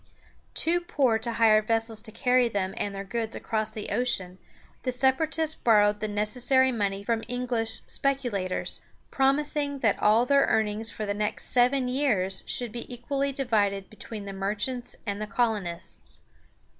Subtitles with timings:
[0.55, 4.39] Too poor to hire vessels to carry them and their goods across the ocean,
[4.81, 11.05] the Separatists borrowed the necessary money from English speculators, promising that all their earnings for
[11.05, 16.17] the next seven years should be equally divided between the merchants and the colonists.